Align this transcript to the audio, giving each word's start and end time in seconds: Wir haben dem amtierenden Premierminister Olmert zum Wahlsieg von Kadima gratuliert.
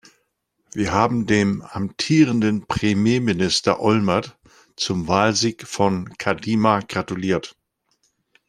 Wir 0.73 0.93
haben 0.93 1.27
dem 1.27 1.61
amtierenden 1.61 2.65
Premierminister 2.65 3.79
Olmert 3.79 4.35
zum 4.75 5.07
Wahlsieg 5.07 5.67
von 5.67 6.11
Kadima 6.17 6.79
gratuliert. 6.79 7.55